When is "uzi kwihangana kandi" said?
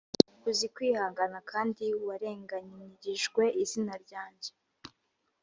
0.49-1.85